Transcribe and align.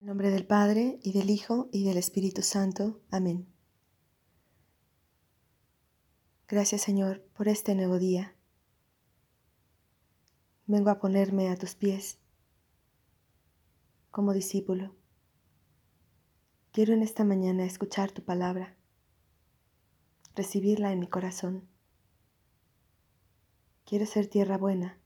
En 0.00 0.06
nombre 0.06 0.30
del 0.30 0.46
Padre, 0.46 1.00
y 1.02 1.12
del 1.12 1.28
Hijo, 1.28 1.68
y 1.72 1.84
del 1.84 1.96
Espíritu 1.96 2.42
Santo. 2.42 3.00
Amén. 3.10 3.48
Gracias 6.46 6.82
Señor 6.82 7.20
por 7.36 7.48
este 7.48 7.74
nuevo 7.74 7.98
día. 7.98 8.36
Vengo 10.66 10.90
a 10.90 11.00
ponerme 11.00 11.48
a 11.48 11.56
tus 11.56 11.74
pies 11.74 12.18
como 14.12 14.32
discípulo. 14.32 14.94
Quiero 16.70 16.94
en 16.94 17.02
esta 17.02 17.24
mañana 17.24 17.64
escuchar 17.64 18.12
tu 18.12 18.22
palabra, 18.22 18.76
recibirla 20.36 20.92
en 20.92 21.00
mi 21.00 21.08
corazón. 21.08 21.66
Quiero 23.84 24.06
ser 24.06 24.28
tierra 24.28 24.58
buena, 24.58 24.96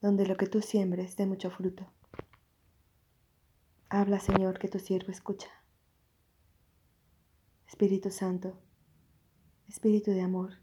donde 0.00 0.26
lo 0.26 0.36
que 0.36 0.46
tú 0.48 0.60
siembres 0.60 1.16
dé 1.16 1.26
mucho 1.26 1.52
fruto. 1.52 1.92
Habla, 3.92 4.20
Señor, 4.20 4.60
que 4.60 4.68
tu 4.68 4.78
siervo 4.78 5.10
escucha. 5.10 5.48
Espíritu 7.66 8.12
Santo, 8.12 8.56
Espíritu 9.66 10.12
de 10.12 10.20
amor, 10.20 10.60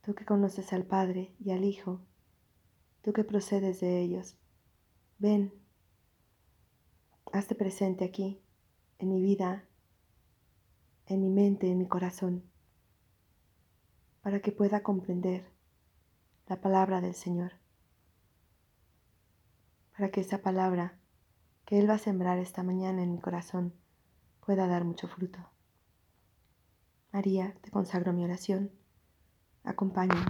tú 0.00 0.14
que 0.14 0.24
conoces 0.24 0.72
al 0.72 0.86
Padre 0.86 1.34
y 1.38 1.50
al 1.50 1.62
Hijo, 1.62 2.00
tú 3.02 3.12
que 3.12 3.22
procedes 3.22 3.80
de 3.80 4.00
ellos, 4.00 4.38
ven, 5.18 5.52
hazte 7.34 7.54
presente 7.54 8.06
aquí, 8.06 8.40
en 8.98 9.10
mi 9.10 9.20
vida, 9.20 9.68
en 11.04 11.20
mi 11.20 11.28
mente, 11.28 11.70
en 11.70 11.76
mi 11.76 11.86
corazón, 11.86 12.50
para 14.22 14.40
que 14.40 14.52
pueda 14.52 14.82
comprender 14.82 15.52
la 16.46 16.62
palabra 16.62 17.02
del 17.02 17.14
Señor 17.14 17.63
para 19.96 20.10
que 20.10 20.20
esa 20.20 20.42
palabra 20.42 20.98
que 21.64 21.78
Él 21.78 21.88
va 21.88 21.94
a 21.94 21.98
sembrar 21.98 22.38
esta 22.38 22.62
mañana 22.62 23.02
en 23.02 23.12
mi 23.12 23.20
corazón 23.20 23.72
pueda 24.44 24.66
dar 24.66 24.84
mucho 24.84 25.08
fruto. 25.08 25.38
María, 27.12 27.54
te 27.60 27.70
consagro 27.70 28.12
mi 28.12 28.24
oración. 28.24 28.70
Acompáñame. 29.62 30.26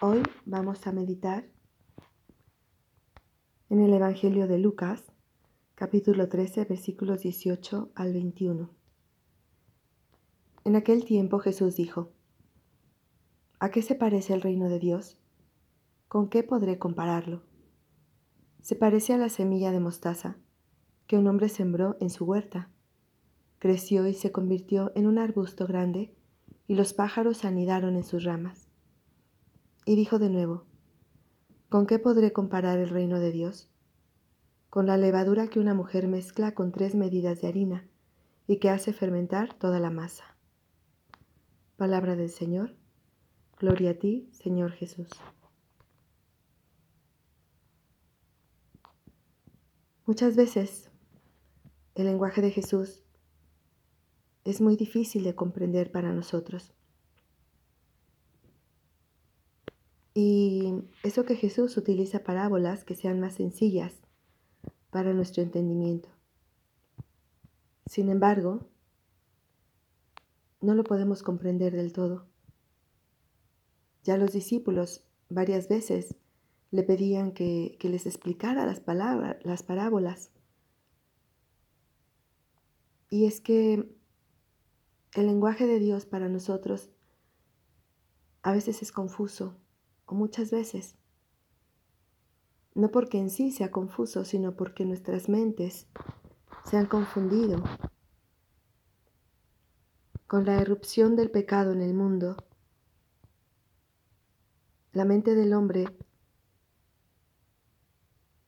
Hoy 0.00 0.22
vamos 0.46 0.86
a 0.86 0.92
meditar 0.92 1.44
en 3.68 3.80
el 3.80 3.92
Evangelio 3.92 4.46
de 4.46 4.58
Lucas, 4.58 5.02
capítulo 5.74 6.28
13, 6.28 6.64
versículos 6.66 7.22
18 7.22 7.90
al 7.96 8.12
21. 8.12 8.70
En 10.64 10.76
aquel 10.76 11.04
tiempo 11.04 11.40
Jesús 11.40 11.74
dijo, 11.74 12.12
¿A 13.58 13.70
qué 13.70 13.82
se 13.82 13.96
parece 13.96 14.34
el 14.34 14.40
reino 14.40 14.68
de 14.68 14.78
Dios? 14.78 15.18
¿Con 16.08 16.30
qué 16.30 16.42
podré 16.42 16.78
compararlo? 16.78 17.42
Se 18.62 18.76
parece 18.76 19.12
a 19.12 19.18
la 19.18 19.28
semilla 19.28 19.72
de 19.72 19.80
mostaza 19.80 20.38
que 21.06 21.18
un 21.18 21.26
hombre 21.26 21.50
sembró 21.50 21.98
en 22.00 22.08
su 22.08 22.24
huerta. 22.24 22.70
Creció 23.58 24.06
y 24.06 24.14
se 24.14 24.32
convirtió 24.32 24.90
en 24.94 25.06
un 25.06 25.18
arbusto 25.18 25.66
grande 25.66 26.14
y 26.66 26.76
los 26.76 26.94
pájaros 26.94 27.44
anidaron 27.44 27.94
en 27.94 28.04
sus 28.04 28.24
ramas. 28.24 28.70
Y 29.84 29.96
dijo 29.96 30.18
de 30.18 30.30
nuevo, 30.30 30.64
¿con 31.68 31.86
qué 31.86 31.98
podré 31.98 32.32
comparar 32.32 32.78
el 32.78 32.88
reino 32.88 33.20
de 33.20 33.30
Dios? 33.30 33.70
Con 34.70 34.86
la 34.86 34.96
levadura 34.96 35.48
que 35.48 35.60
una 35.60 35.74
mujer 35.74 36.08
mezcla 36.08 36.54
con 36.54 36.72
tres 36.72 36.94
medidas 36.94 37.42
de 37.42 37.48
harina 37.48 37.86
y 38.46 38.56
que 38.60 38.70
hace 38.70 38.94
fermentar 38.94 39.52
toda 39.52 39.78
la 39.78 39.90
masa. 39.90 40.24
Palabra 41.76 42.16
del 42.16 42.30
Señor. 42.30 42.76
Gloria 43.58 43.90
a 43.90 43.94
ti, 43.94 44.30
Señor 44.32 44.72
Jesús. 44.72 45.10
Muchas 50.08 50.36
veces 50.36 50.88
el 51.94 52.06
lenguaje 52.06 52.40
de 52.40 52.50
Jesús 52.50 53.02
es 54.42 54.62
muy 54.62 54.74
difícil 54.74 55.22
de 55.22 55.34
comprender 55.34 55.92
para 55.92 56.14
nosotros. 56.14 56.72
Y 60.14 60.72
eso 61.02 61.26
que 61.26 61.36
Jesús 61.36 61.76
utiliza 61.76 62.24
parábolas 62.24 62.84
que 62.84 62.94
sean 62.94 63.20
más 63.20 63.34
sencillas 63.34 64.00
para 64.88 65.12
nuestro 65.12 65.42
entendimiento. 65.42 66.08
Sin 67.84 68.08
embargo, 68.08 68.66
no 70.62 70.74
lo 70.74 70.84
podemos 70.84 71.22
comprender 71.22 71.76
del 71.76 71.92
todo. 71.92 72.24
Ya 74.04 74.16
los 74.16 74.32
discípulos 74.32 75.04
varias 75.28 75.68
veces 75.68 76.14
le 76.70 76.82
pedían 76.82 77.32
que, 77.32 77.78
les 77.80 78.06
explicara 78.06 78.66
las 78.66 78.80
palabras, 78.80 79.36
las 79.44 79.62
parábolas. 79.62 80.30
Y 83.10 83.24
es 83.24 83.40
que 83.40 83.90
el 85.14 85.26
lenguaje 85.26 85.66
de 85.66 85.78
Dios 85.78 86.04
para 86.04 86.28
nosotros 86.28 86.90
a 88.42 88.52
veces 88.52 88.82
es 88.82 88.92
confuso, 88.92 89.56
o 90.06 90.14
muchas 90.14 90.50
veces. 90.50 90.96
No 92.74 92.90
porque 92.90 93.18
en 93.18 93.30
sí 93.30 93.50
sea 93.50 93.70
confuso, 93.70 94.24
sino 94.24 94.54
porque 94.54 94.84
nuestras 94.84 95.28
mentes 95.28 95.86
se 96.64 96.76
han 96.76 96.86
confundido 96.86 97.62
con 100.26 100.44
la 100.44 100.60
erupción 100.60 101.16
del 101.16 101.30
pecado 101.30 101.72
en 101.72 101.80
el 101.80 101.94
mundo. 101.94 102.36
La 104.92 105.06
mente 105.06 105.34
del 105.34 105.54
hombre 105.54 105.86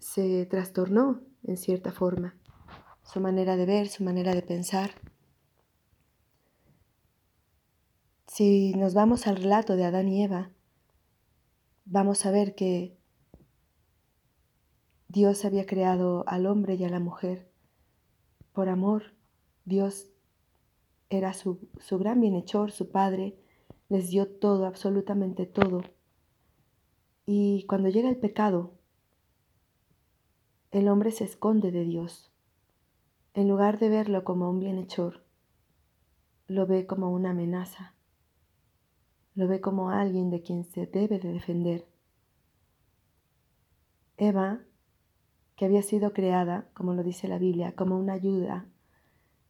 se 0.00 0.46
trastornó 0.46 1.20
en 1.44 1.56
cierta 1.56 1.92
forma, 1.92 2.34
su 3.02 3.20
manera 3.20 3.56
de 3.56 3.66
ver, 3.66 3.88
su 3.88 4.02
manera 4.02 4.34
de 4.34 4.42
pensar. 4.42 4.90
Si 8.26 8.72
nos 8.74 8.94
vamos 8.94 9.26
al 9.26 9.36
relato 9.36 9.76
de 9.76 9.84
Adán 9.84 10.08
y 10.08 10.24
Eva, 10.24 10.50
vamos 11.84 12.24
a 12.24 12.30
ver 12.30 12.54
que 12.54 12.96
Dios 15.08 15.44
había 15.44 15.66
creado 15.66 16.24
al 16.26 16.46
hombre 16.46 16.74
y 16.74 16.84
a 16.84 16.88
la 16.88 17.00
mujer 17.00 17.50
por 18.52 18.68
amor. 18.68 19.14
Dios 19.64 20.08
era 21.10 21.34
su, 21.34 21.68
su 21.78 21.98
gran 21.98 22.20
bienhechor, 22.20 22.70
su 22.70 22.90
padre, 22.90 23.36
les 23.88 24.08
dio 24.08 24.28
todo, 24.28 24.66
absolutamente 24.66 25.46
todo. 25.46 25.82
Y 27.26 27.66
cuando 27.66 27.88
llega 27.88 28.08
el 28.08 28.18
pecado, 28.18 28.79
el 30.70 30.88
hombre 30.88 31.10
se 31.10 31.24
esconde 31.24 31.72
de 31.72 31.84
Dios. 31.84 32.30
En 33.34 33.48
lugar 33.48 33.78
de 33.80 33.88
verlo 33.88 34.22
como 34.22 34.48
un 34.48 34.60
bienhechor, 34.60 35.24
lo 36.46 36.66
ve 36.66 36.86
como 36.86 37.10
una 37.10 37.30
amenaza. 37.30 37.94
Lo 39.34 39.48
ve 39.48 39.60
como 39.60 39.90
alguien 39.90 40.30
de 40.30 40.42
quien 40.42 40.64
se 40.64 40.86
debe 40.86 41.18
de 41.18 41.32
defender. 41.32 41.88
Eva, 44.16 44.60
que 45.56 45.64
había 45.64 45.82
sido 45.82 46.12
creada, 46.12 46.68
como 46.74 46.94
lo 46.94 47.02
dice 47.02 47.26
la 47.26 47.38
Biblia, 47.38 47.74
como 47.74 47.98
una 47.98 48.12
ayuda, 48.12 48.66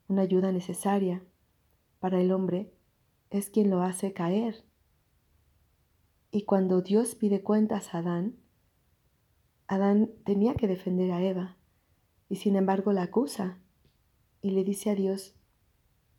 una 0.09 0.23
ayuda 0.23 0.53
necesaria 0.53 1.23
para 1.99 2.21
el 2.21 2.33
hombre, 2.33 2.73
es 3.31 3.51
quien 3.51 3.69
lo 3.69 3.83
hace 3.83 4.13
caer. 4.13 4.65
Y 6.31 6.45
cuando 6.45 6.81
Dios 6.81 7.15
pide 7.15 7.43
cuentas 7.43 7.95
a 7.95 7.99
Adán, 7.99 8.37
Adán 9.71 10.11
tenía 10.25 10.55
que 10.55 10.67
defender 10.67 11.13
a 11.13 11.23
Eva 11.23 11.57
y 12.29 12.37
sin 12.37 12.57
embargo 12.57 12.93
la 12.93 13.05
acusa 13.05 13.57
y 14.43 14.51
le 14.51 14.65
dice 14.65 14.91
a 14.91 14.97
Dios, 14.97 15.37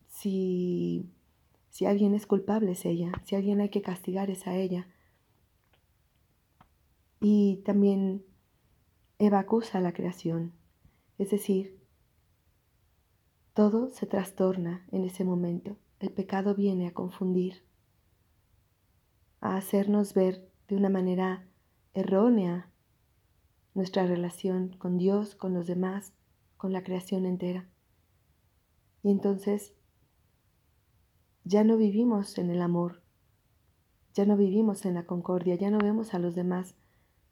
si, 0.07 1.11
si 1.69 1.85
alguien 1.85 2.15
es 2.15 2.25
culpable 2.25 2.71
es 2.71 2.85
ella, 2.85 3.11
si 3.25 3.35
alguien 3.35 3.59
hay 3.59 3.67
que 3.67 3.81
castigar 3.81 4.29
es 4.29 4.47
a 4.47 4.55
ella. 4.55 4.87
Y 7.19 7.57
también 7.65 8.23
Eva 9.19 9.39
acusa 9.39 9.79
a 9.79 9.81
la 9.81 9.91
creación, 9.91 10.53
es 11.17 11.31
decir, 11.31 11.77
todo 13.53 13.89
se 13.89 14.05
trastorna 14.05 14.87
en 14.93 15.03
ese 15.03 15.25
momento. 15.25 15.75
El 15.99 16.13
pecado 16.13 16.55
viene 16.55 16.87
a 16.87 16.93
confundir, 16.93 17.65
a 19.41 19.57
hacernos 19.57 20.13
ver 20.13 20.49
de 20.69 20.77
una 20.77 20.87
manera 20.87 21.45
errónea 21.93 22.70
nuestra 23.73 24.05
relación 24.05 24.75
con 24.77 24.97
Dios, 24.97 25.35
con 25.35 25.53
los 25.53 25.67
demás, 25.67 26.13
con 26.57 26.73
la 26.73 26.83
creación 26.83 27.25
entera. 27.25 27.67
Y 29.03 29.11
entonces 29.11 29.73
ya 31.43 31.63
no 31.63 31.77
vivimos 31.77 32.37
en 32.37 32.49
el 32.49 32.61
amor, 32.61 33.01
ya 34.13 34.25
no 34.25 34.37
vivimos 34.37 34.85
en 34.85 34.93
la 34.95 35.05
concordia, 35.05 35.55
ya 35.55 35.71
no 35.71 35.79
vemos 35.79 36.13
a 36.13 36.19
los 36.19 36.35
demás 36.35 36.75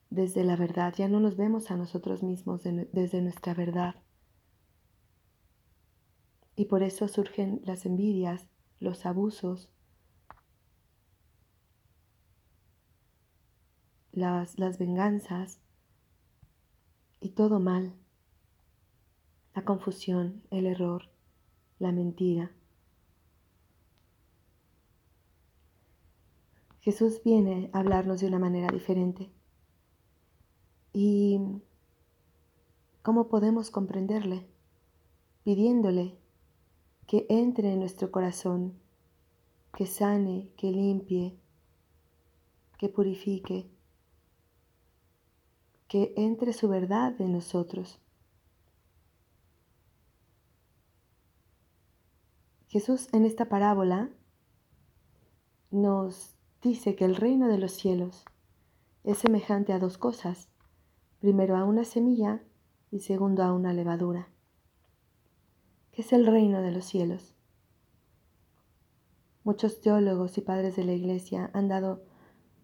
desde 0.10 0.44
la 0.44 0.56
verdad, 0.56 0.94
ya 0.98 1.08
no 1.08 1.20
nos 1.20 1.38
vemos 1.38 1.70
a 1.70 1.78
nosotros 1.78 2.24
mismos 2.24 2.62
desde 2.64 3.22
nuestra 3.22 3.54
verdad. 3.54 3.96
Y 6.56 6.66
por 6.66 6.84
eso 6.84 7.08
surgen 7.08 7.62
las 7.64 7.86
envidias, 7.86 8.48
los 8.80 9.06
abusos, 9.06 9.70
las, 14.12 14.58
las 14.58 14.78
venganzas, 14.78 15.62
y 17.22 17.30
todo 17.30 17.60
mal, 17.60 17.94
la 19.56 19.64
confusión, 19.66 20.42
el 20.52 20.66
error, 20.66 21.10
la 21.80 21.92
mentira. 21.92 22.52
Jesús 26.82 27.22
viene 27.24 27.70
a 27.74 27.80
hablarnos 27.80 28.22
de 28.22 28.28
una 28.28 28.40
manera 28.40 28.68
diferente. 28.72 29.30
¿Y 30.94 31.40
cómo 33.02 33.28
podemos 33.28 33.70
comprenderle? 33.70 34.48
Pidiéndole 35.44 36.18
que 37.06 37.26
entre 37.30 37.74
en 37.74 37.80
nuestro 37.80 38.12
corazón, 38.12 38.80
que 39.76 39.86
sane, 39.86 40.50
que 40.58 40.72
limpie, 40.72 41.38
que 42.78 42.90
purifique, 42.90 43.70
que 45.90 46.14
entre 46.16 46.54
su 46.54 46.70
verdad 46.70 47.20
en 47.20 47.34
nosotros. 47.34 48.00
Jesús 52.68 53.08
en 53.12 53.26
esta 53.26 53.50
parábola 53.50 54.12
nos 55.72 56.36
dice 56.62 56.96
que 56.96 57.06
el 57.06 57.16
reino 57.16 57.48
de 57.48 57.58
los 57.58 57.72
cielos 57.72 58.24
es 59.04 59.18
semejante 59.18 59.74
a 59.74 59.80
dos 59.80 59.98
cosas. 59.98 60.50
Primero 61.20 61.58
a 61.58 61.66
una 61.66 61.84
semilla 61.84 62.44
y 62.92 63.00
segundo 63.00 63.44
a 63.44 63.52
una 63.52 63.74
levadura. 63.74 64.30
¿Qué 65.92 66.04
es 66.04 66.14
el 66.14 66.28
reino 66.28 66.62
de 66.62 66.72
los 66.72 66.86
cielos? 66.86 67.36
Muchos 69.44 69.82
teólogos 69.82 70.38
y 70.38 70.42
padres 70.42 70.76
de 70.76 70.84
la 70.84 70.94
iglesia 70.94 71.50
han 71.56 71.68
dado 71.68 72.04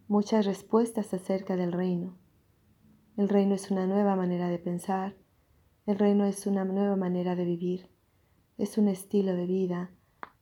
muchas 0.07 0.45
respuestas 0.45 1.11
acerca 1.15 1.55
del 1.55 1.71
reino. 1.71 2.15
El 3.17 3.29
reino 3.29 3.55
es 3.55 3.71
una 3.71 3.87
nueva 3.87 4.17
manera 4.17 4.49
de 4.49 4.59
pensar, 4.59 5.15
el 5.85 5.97
reino 5.97 6.25
es 6.25 6.47
una 6.47 6.65
nueva 6.65 6.97
manera 6.97 7.35
de 7.35 7.45
vivir, 7.45 7.89
es 8.57 8.77
un 8.77 8.89
estilo 8.89 9.33
de 9.35 9.45
vida, 9.45 9.91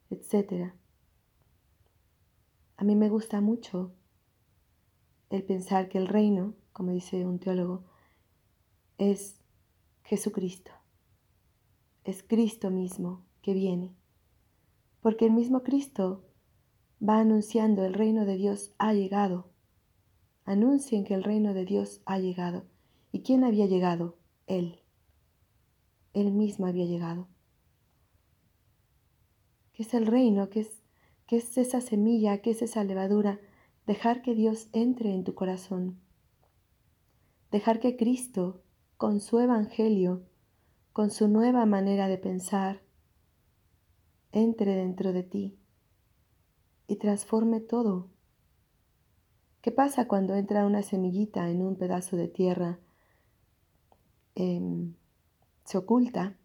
etc. 0.09 0.73
A 2.77 2.83
mí 2.83 2.95
me 2.95 3.09
gusta 3.09 3.41
mucho 3.41 3.93
el 5.29 5.43
pensar 5.43 5.87
que 5.87 5.99
el 5.99 6.07
reino, 6.07 6.55
como 6.71 6.91
dice 6.91 7.25
un 7.27 7.37
teólogo, 7.37 7.83
es 8.97 9.39
Jesucristo. 10.03 10.71
Es 12.03 12.23
Cristo 12.23 12.71
mismo 12.71 13.23
que 13.43 13.53
viene. 13.53 13.95
Porque 14.99 15.25
el 15.25 15.31
mismo 15.31 15.61
Cristo 15.61 16.23
va 17.07 17.19
anunciando 17.19 17.85
el 17.85 17.93
reino 17.93 18.25
de 18.25 18.35
Dios 18.35 18.73
ha 18.79 18.93
llegado. 18.93 19.52
Anuncien 20.45 21.03
que 21.03 21.13
el 21.13 21.23
reino 21.23 21.53
de 21.53 21.65
Dios 21.65 22.01
ha 22.05 22.19
llegado. 22.19 22.65
¿Y 23.11 23.21
quién 23.21 23.43
había 23.43 23.65
llegado? 23.65 24.17
Él. 24.47 24.79
Él 26.13 26.31
mismo 26.31 26.65
había 26.65 26.85
llegado. 26.85 27.27
¿Qué 29.73 29.83
es 29.83 29.93
el 29.93 30.05
reino? 30.05 30.49
¿Qué 30.49 30.61
es 30.61 30.83
¿Qué 31.27 31.37
es 31.37 31.57
esa 31.57 31.81
semilla? 31.81 32.41
¿Qué 32.41 32.51
es 32.51 32.61
esa 32.61 32.83
levadura? 32.83 33.39
Dejar 33.87 34.21
que 34.21 34.35
Dios 34.35 34.67
entre 34.73 35.13
en 35.13 35.23
tu 35.23 35.33
corazón. 35.33 35.99
Dejar 37.51 37.79
que 37.79 37.95
Cristo, 37.95 38.61
con 38.97 39.19
su 39.19 39.39
Evangelio, 39.39 40.23
con 40.91 41.09
su 41.11 41.27
nueva 41.27 41.65
manera 41.65 42.07
de 42.07 42.17
pensar, 42.17 42.81
entre 44.31 44.75
dentro 44.75 45.13
de 45.13 45.23
ti 45.23 45.57
y 46.87 46.97
transforme 46.97 47.61
todo. 47.61 48.09
¿Qué 49.63 49.71
pasa 49.71 50.07
cuando 50.07 50.35
entra 50.35 50.67
una 50.67 50.83
semillita 50.83 51.49
en 51.49 51.63
un 51.63 51.75
pedazo 51.75 52.15
de 52.15 52.27
tierra? 52.27 52.77
Em, 54.35 54.93
se 55.63 55.79
oculta, 55.79 56.37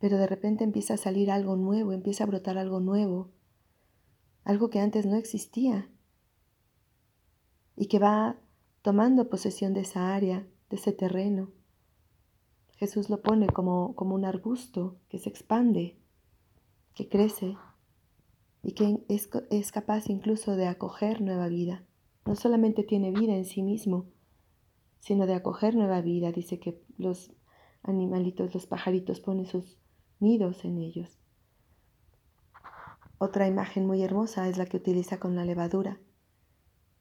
pero 0.00 0.16
de 0.16 0.26
repente 0.26 0.64
empieza 0.64 0.94
a 0.94 0.96
salir 0.96 1.30
algo 1.30 1.54
nuevo, 1.54 1.92
empieza 1.92 2.24
a 2.24 2.26
brotar 2.26 2.58
algo 2.58 2.80
nuevo 2.80 3.30
algo 4.44 4.70
que 4.70 4.80
antes 4.80 5.06
no 5.06 5.16
existía 5.16 5.88
y 7.76 7.86
que 7.86 7.98
va 7.98 8.36
tomando 8.82 9.28
posesión 9.28 9.74
de 9.74 9.80
esa 9.80 10.14
área, 10.14 10.46
de 10.68 10.76
ese 10.76 10.92
terreno. 10.92 11.50
Jesús 12.76 13.10
lo 13.10 13.22
pone 13.22 13.46
como, 13.46 13.94
como 13.94 14.14
un 14.14 14.24
arbusto 14.24 14.96
que 15.08 15.18
se 15.18 15.28
expande, 15.28 15.98
que 16.94 17.08
crece 17.08 17.56
y 18.62 18.72
que 18.72 19.04
es, 19.08 19.30
es 19.50 19.72
capaz 19.72 20.08
incluso 20.08 20.56
de 20.56 20.66
acoger 20.66 21.20
nueva 21.20 21.48
vida. 21.48 21.84
No 22.30 22.36
solamente 22.36 22.84
tiene 22.84 23.10
vida 23.10 23.34
en 23.34 23.44
sí 23.44 23.60
mismo, 23.60 24.06
sino 25.00 25.26
de 25.26 25.34
acoger 25.34 25.74
nueva 25.74 26.00
vida. 26.00 26.30
Dice 26.30 26.60
que 26.60 26.80
los 26.96 27.32
animalitos, 27.82 28.54
los 28.54 28.66
pajaritos 28.68 29.18
ponen 29.18 29.46
sus 29.46 29.80
nidos 30.20 30.64
en 30.64 30.78
ellos. 30.78 31.18
Otra 33.18 33.48
imagen 33.48 33.84
muy 33.84 34.04
hermosa 34.04 34.48
es 34.48 34.58
la 34.58 34.66
que 34.66 34.76
utiliza 34.76 35.18
con 35.18 35.34
la 35.34 35.44
levadura. 35.44 35.98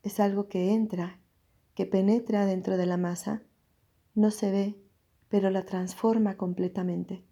Es 0.01 0.19
algo 0.19 0.47
que 0.47 0.73
entra, 0.73 1.21
que 1.75 1.85
penetra 1.85 2.47
dentro 2.47 2.75
de 2.75 2.87
la 2.87 2.97
masa, 2.97 3.43
no 4.15 4.31
se 4.31 4.49
ve, 4.49 4.81
pero 5.27 5.51
la 5.51 5.63
transforma 5.63 6.37
completamente. 6.37 7.23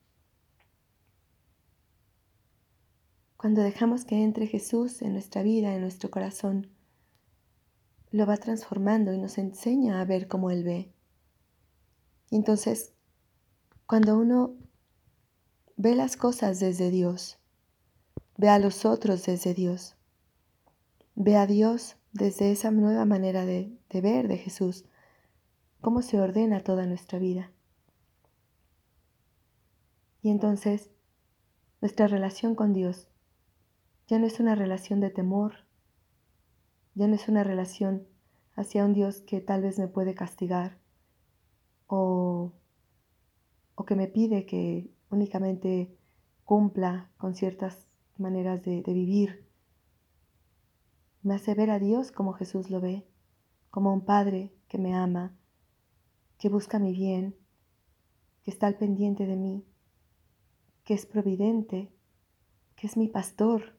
Cuando 3.38 3.64
dejamos 3.64 4.06
que 4.06 4.24
entre 4.24 4.46
Jesús 4.46 5.02
en 5.02 5.14
nuestra 5.14 5.42
vida, 5.42 5.74
en 5.74 5.82
nuestro 5.82 6.12
corazón, 6.12 6.77
lo 8.12 8.26
va 8.26 8.38
transformando 8.38 9.14
y 9.14 9.18
nos 9.18 9.38
enseña 9.38 10.02
a 10.02 10.06
ver 10.06 10.28
cómo 10.28 10.52
Él 10.52 10.64
ve. 10.64 10.94
Y 12.30 12.36
entonces, 12.36 12.94
cuando 13.86 14.18
uno 14.18 14.56
ve 15.76 15.96
las 15.96 16.18
cosas 16.18 16.60
desde 16.60 16.90
Dios, 16.90 17.40
Ve 18.40 18.50
a 18.50 18.60
los 18.60 18.86
otros 18.86 19.26
desde 19.26 19.56
Dios. 19.56 19.96
Ve 21.16 21.38
a 21.38 21.48
Dios 21.48 21.98
desde 22.12 22.52
esa 22.52 22.70
nueva 22.70 23.04
manera 23.04 23.48
de, 23.48 23.76
de 23.90 24.02
ver 24.02 24.28
de 24.28 24.38
Jesús, 24.38 24.86
cómo 25.82 26.04
se 26.04 26.22
ordena 26.22 26.64
toda 26.64 26.86
nuestra 26.86 27.18
vida. 27.18 27.52
Y 30.22 30.30
entonces 30.30 30.92
nuestra 31.82 32.06
relación 32.08 32.54
con 32.54 32.74
Dios 32.74 33.08
ya 34.08 34.20
no 34.20 34.28
es 34.28 34.40
una 34.40 34.54
relación 34.54 35.00
de 35.00 35.10
temor, 35.10 35.66
ya 36.98 37.08
no 37.08 37.14
es 37.14 37.30
una 37.30 37.44
relación 37.44 38.08
hacia 38.56 38.84
un 38.84 38.94
Dios 38.94 39.22
que 39.22 39.40
tal 39.40 39.62
vez 39.62 39.78
me 39.78 39.88
puede 39.88 40.16
castigar 40.16 40.80
o, 41.86 42.54
o 43.76 43.86
que 43.86 43.96
me 43.96 44.08
pide 44.08 44.48
que 44.48 44.90
únicamente 45.12 45.96
cumpla 46.44 47.12
con 47.18 47.36
ciertas 47.36 47.86
maneras 48.18 48.64
de, 48.64 48.82
vivir. 48.82 49.48
Me 51.22 51.36
hace 51.36 51.54
ver 51.54 51.70
a 51.70 51.78
Dios 51.78 52.12
como 52.12 52.34
Jesús 52.34 52.72
lo 52.72 52.82
ve, 52.82 53.08
como 53.70 53.94
un 53.94 54.04
Padre 54.04 54.52
que 54.68 54.80
me 54.80 54.96
ama, 54.96 55.38
que 56.40 56.50
busca 56.50 56.80
mi 56.80 56.94
bien, 56.94 57.36
que 58.44 58.50
está 58.50 58.66
al 58.66 58.76
pendiente 58.76 59.28
de 59.28 59.36
mí, 59.36 59.68
que 60.84 60.96
es 60.96 61.06
providente, 61.06 61.94
que 62.76 62.88
es 62.88 62.98
mi 62.98 63.08
pastor, 63.08 63.78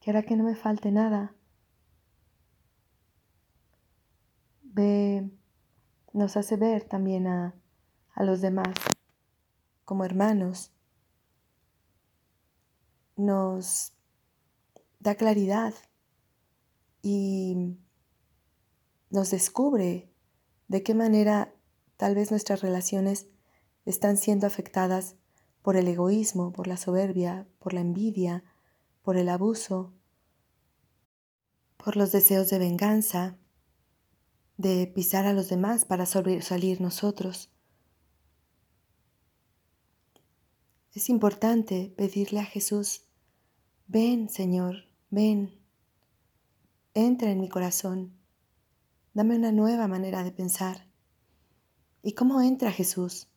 que 0.00 0.10
hará 0.10 0.24
que 0.24 0.36
no 0.36 0.44
me 0.44 0.56
falte 0.56 0.92
nada. 0.92 1.34
Ve, 4.74 5.30
nos 6.14 6.36
hace 6.38 6.56
ver 6.56 6.84
también 6.84 7.26
a, 7.26 7.54
a 8.14 8.24
los 8.24 8.40
demás 8.40 8.74
como 9.84 10.04
hermanos, 10.04 10.72
nos 13.16 13.92
da 15.00 15.14
claridad 15.14 15.74
y 17.02 17.76
nos 19.10 19.30
descubre 19.30 20.10
de 20.68 20.82
qué 20.82 20.94
manera 20.94 21.54
tal 21.98 22.14
vez 22.14 22.30
nuestras 22.30 22.62
relaciones 22.62 23.26
están 23.84 24.16
siendo 24.16 24.46
afectadas 24.46 25.16
por 25.60 25.76
el 25.76 25.86
egoísmo, 25.88 26.52
por 26.52 26.66
la 26.66 26.78
soberbia, 26.78 27.46
por 27.58 27.74
la 27.74 27.80
envidia, 27.80 28.44
por 29.02 29.18
el 29.18 29.28
abuso, 29.28 29.92
por 31.76 31.96
los 31.96 32.12
deseos 32.12 32.48
de 32.48 32.58
venganza, 32.58 33.36
de 34.62 34.86
pisar 34.86 35.26
a 35.26 35.32
los 35.32 35.48
demás 35.48 35.84
para 35.84 36.06
sobresalir 36.06 36.80
nosotros. 36.80 37.50
Es 40.94 41.08
importante 41.08 41.92
pedirle 41.96 42.38
a 42.38 42.44
Jesús, 42.44 43.02
ven 43.88 44.28
Señor, 44.28 44.88
ven, 45.10 45.60
entra 46.94 47.32
en 47.32 47.40
mi 47.40 47.48
corazón, 47.48 48.16
dame 49.14 49.34
una 49.34 49.50
nueva 49.50 49.88
manera 49.88 50.22
de 50.22 50.30
pensar. 50.30 50.86
¿Y 52.04 52.12
cómo 52.12 52.40
entra 52.40 52.70
Jesús? 52.70 53.28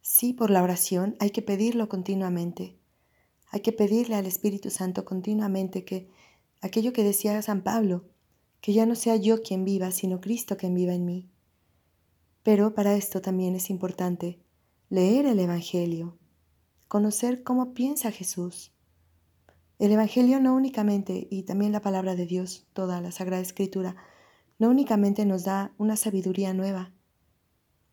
Sí, 0.00 0.32
por 0.32 0.50
la 0.50 0.62
oración 0.62 1.16
hay 1.18 1.30
que 1.30 1.42
pedirlo 1.42 1.88
continuamente. 1.88 2.78
Hay 3.50 3.60
que 3.60 3.72
pedirle 3.72 4.14
al 4.14 4.26
Espíritu 4.26 4.70
Santo 4.70 5.04
continuamente 5.04 5.84
que 5.84 6.08
aquello 6.60 6.92
que 6.92 7.02
decía 7.02 7.40
San 7.42 7.62
Pablo, 7.62 8.04
que 8.66 8.72
ya 8.72 8.84
no 8.84 8.96
sea 8.96 9.14
yo 9.14 9.42
quien 9.42 9.64
viva, 9.64 9.92
sino 9.92 10.20
Cristo 10.20 10.56
quien 10.56 10.74
viva 10.74 10.92
en 10.92 11.04
mí. 11.04 11.30
Pero 12.42 12.74
para 12.74 12.96
esto 12.96 13.20
también 13.20 13.54
es 13.54 13.70
importante 13.70 14.40
leer 14.88 15.24
el 15.26 15.38
Evangelio, 15.38 16.18
conocer 16.88 17.44
cómo 17.44 17.74
piensa 17.74 18.10
Jesús. 18.10 18.72
El 19.78 19.92
Evangelio 19.92 20.40
no 20.40 20.56
únicamente, 20.56 21.28
y 21.30 21.44
también 21.44 21.70
la 21.70 21.80
palabra 21.80 22.16
de 22.16 22.26
Dios, 22.26 22.66
toda 22.72 23.00
la 23.00 23.12
Sagrada 23.12 23.40
Escritura, 23.40 23.94
no 24.58 24.68
únicamente 24.68 25.24
nos 25.26 25.44
da 25.44 25.72
una 25.78 25.94
sabiduría 25.94 26.52
nueva, 26.52 26.92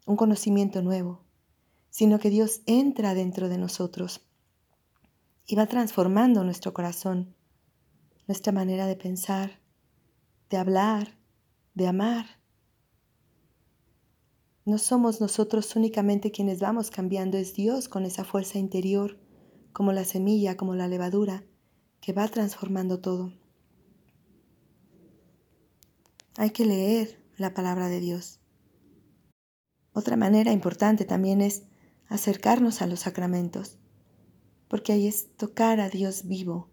un 0.07 0.15
conocimiento 0.15 0.81
nuevo, 0.81 1.21
sino 1.91 2.17
que 2.17 2.31
Dios 2.31 2.63
entra 2.65 3.13
dentro 3.13 3.47
de 3.47 3.59
nosotros 3.59 4.25
y 5.45 5.53
va 5.53 5.67
transformando 5.67 6.43
nuestro 6.43 6.73
corazón, 6.73 7.35
nuestra 8.25 8.51
manera 8.51 8.87
de 8.87 8.95
pensar, 8.95 9.61
de 10.53 10.59
hablar, 10.59 11.17
de 11.73 11.87
amar. 11.87 12.27
No 14.65 14.77
somos 14.77 15.19
nosotros 15.19 15.75
únicamente 15.75 16.31
quienes 16.31 16.59
vamos 16.59 16.91
cambiando, 16.91 17.39
es 17.39 17.55
Dios 17.55 17.89
con 17.89 18.05
esa 18.05 18.23
fuerza 18.23 18.59
interior, 18.59 19.17
como 19.71 19.93
la 19.93 20.05
semilla, 20.05 20.55
como 20.55 20.75
la 20.75 20.87
levadura, 20.87 21.43
que 22.01 22.13
va 22.13 22.27
transformando 22.27 22.99
todo. 22.99 23.33
Hay 26.37 26.51
que 26.51 26.67
leer 26.67 27.19
la 27.35 27.55
palabra 27.55 27.87
de 27.87 27.99
Dios. 27.99 28.39
Otra 29.91 30.17
manera 30.17 30.51
importante 30.51 31.03
también 31.03 31.41
es 31.41 31.63
acercarnos 32.09 32.83
a 32.83 32.85
los 32.85 32.99
sacramentos, 32.99 33.79
porque 34.67 34.93
ahí 34.93 35.07
es 35.07 35.35
tocar 35.35 35.79
a 35.79 35.89
Dios 35.89 36.27
vivo, 36.27 36.69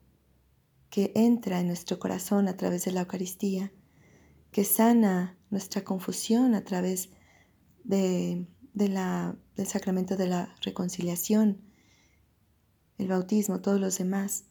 que 0.90 1.12
entra 1.14 1.60
en 1.60 1.68
nuestro 1.68 1.98
corazón 1.98 2.48
a 2.48 2.56
través 2.56 2.84
de 2.84 2.92
la 2.92 3.02
Eucaristía, 3.02 3.72
que 4.50 4.64
sana 4.64 5.38
nuestra 5.48 5.84
confusión 5.84 6.54
a 6.54 6.64
través 6.64 7.10
de, 7.84 8.46
del 8.74 9.66
sacramento 9.66 10.16
de 10.16 10.26
la 10.26 10.54
reconciliación, 10.62 11.62
el 12.98 13.08
bautismo, 13.08 13.60
todos 13.60 13.80
los 13.80 13.96
demás. 13.98 14.44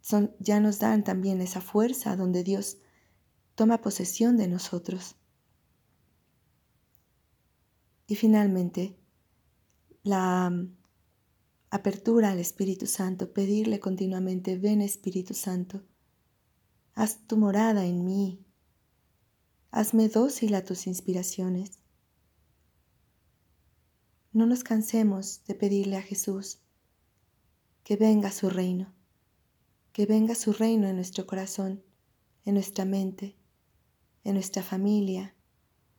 Son, 0.00 0.34
ya 0.40 0.58
nos 0.58 0.78
dan 0.78 1.04
también 1.04 1.40
esa 1.40 1.60
fuerza 1.60 2.16
donde 2.16 2.42
Dios 2.42 2.78
toma 3.54 3.82
posesión 3.82 4.36
de 4.36 4.48
nosotros. 4.48 5.16
Y 8.06 8.16
finalmente, 8.16 8.96
la 10.02 10.50
apertura 11.72 12.30
al 12.30 12.38
Espíritu 12.38 12.86
Santo, 12.86 13.32
pedirle 13.32 13.80
continuamente, 13.80 14.58
ven 14.58 14.82
Espíritu 14.82 15.32
Santo, 15.32 15.82
haz 16.92 17.26
tu 17.26 17.38
morada 17.38 17.86
en 17.86 18.04
mí, 18.04 18.44
hazme 19.70 20.10
dócil 20.10 20.54
a 20.54 20.66
tus 20.66 20.86
inspiraciones. 20.86 21.78
No 24.34 24.44
nos 24.44 24.64
cansemos 24.64 25.44
de 25.46 25.54
pedirle 25.54 25.96
a 25.96 26.02
Jesús 26.02 26.58
que 27.84 27.96
venga 27.96 28.30
su 28.32 28.50
reino, 28.50 28.92
que 29.94 30.04
venga 30.04 30.34
su 30.34 30.52
reino 30.52 30.88
en 30.88 30.96
nuestro 30.96 31.26
corazón, 31.26 31.82
en 32.44 32.52
nuestra 32.52 32.84
mente, 32.84 33.34
en 34.24 34.34
nuestra 34.34 34.62
familia, 34.62 35.34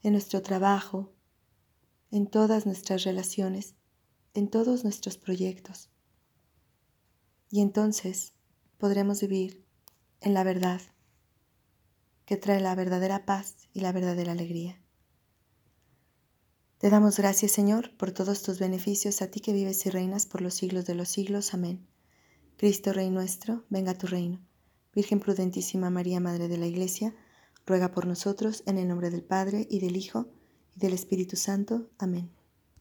en 0.03 0.11
nuestro 0.11 0.43
trabajo, 0.43 1.15
en 2.11 2.27
todas 2.27 2.67
nuestras 2.67 3.05
relaciones, 3.05 3.73
en 4.33 4.49
todos 4.49 4.83
nuestros 4.83 5.17
proyectos. 5.17 5.89
Y 7.49 7.61
entonces 7.61 8.33
podremos 8.77 9.21
vivir 9.21 9.63
en 10.21 10.33
la 10.33 10.43
verdad 10.43 10.81
que 12.25 12.37
trae 12.37 12.59
la 12.59 12.75
verdadera 12.75 13.25
paz 13.25 13.67
y 13.73 13.81
la 13.81 13.91
verdadera 13.91 14.31
alegría. 14.31 14.79
Te 16.77 16.89
damos 16.89 17.17
gracias, 17.17 17.51
Señor, 17.51 17.95
por 17.95 18.11
todos 18.11 18.43
tus 18.43 18.59
beneficios, 18.59 19.21
a 19.21 19.27
ti 19.27 19.39
que 19.39 19.53
vives 19.53 19.85
y 19.85 19.89
reinas 19.89 20.25
por 20.25 20.41
los 20.41 20.53
siglos 20.53 20.85
de 20.85 20.95
los 20.95 21.09
siglos. 21.09 21.53
Amén. 21.53 21.87
Cristo 22.57 22.91
Rey 22.91 23.09
nuestro, 23.09 23.63
venga 23.69 23.91
a 23.91 23.97
tu 23.97 24.07
reino. 24.07 24.41
Virgen 24.93 25.19
prudentísima 25.19 25.89
María, 25.89 26.19
Madre 26.19 26.47
de 26.47 26.57
la 26.57 26.67
Iglesia, 26.67 27.15
ruega 27.65 27.91
por 27.91 28.05
nosotros 28.05 28.63
en 28.65 28.77
el 28.77 28.87
nombre 28.87 29.09
del 29.09 29.23
Padre 29.23 29.65
y 29.69 29.79
del 29.79 29.95
Hijo 29.95 30.27
y 30.75 30.79
del 30.79 30.93
Espíritu 30.93 31.35
Santo. 31.35 31.89
Amén. 31.97 32.42